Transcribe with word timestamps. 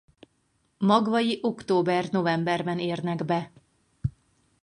Magvai 0.77 1.39
október-novemberben 1.41 2.79
érnek 2.79 3.25
be. 3.25 3.51